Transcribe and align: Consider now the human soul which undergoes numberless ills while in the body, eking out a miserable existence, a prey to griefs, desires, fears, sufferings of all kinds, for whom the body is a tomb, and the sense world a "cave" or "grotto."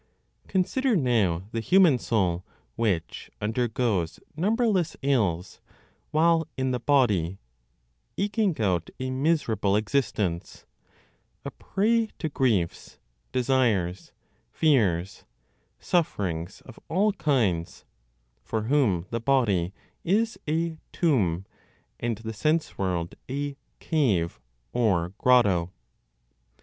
Consider 0.47 0.95
now 0.95 1.43
the 1.51 1.59
human 1.59 1.99
soul 1.99 2.43
which 2.75 3.29
undergoes 3.39 4.19
numberless 4.35 4.97
ills 5.03 5.61
while 6.09 6.47
in 6.57 6.71
the 6.71 6.79
body, 6.79 7.37
eking 8.17 8.59
out 8.59 8.89
a 8.99 9.11
miserable 9.11 9.75
existence, 9.75 10.65
a 11.45 11.51
prey 11.51 12.09
to 12.17 12.29
griefs, 12.29 12.97
desires, 13.31 14.11
fears, 14.51 15.23
sufferings 15.79 16.61
of 16.61 16.79
all 16.89 17.13
kinds, 17.13 17.85
for 18.43 18.63
whom 18.63 19.05
the 19.11 19.19
body 19.21 19.71
is 20.03 20.35
a 20.49 20.79
tomb, 20.91 21.45
and 21.99 22.17
the 22.17 22.33
sense 22.33 22.75
world 22.75 23.13
a 23.29 23.55
"cave" 23.79 24.39
or 24.73 25.09
"grotto." 25.19 25.71